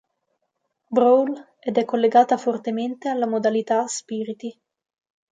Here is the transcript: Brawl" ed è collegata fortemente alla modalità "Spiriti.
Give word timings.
Brawl" 0.89 1.45
ed 1.59 1.77
è 1.77 1.85
collegata 1.85 2.35
fortemente 2.35 3.07
alla 3.07 3.27
modalità 3.27 3.85
"Spiriti. 3.85 4.59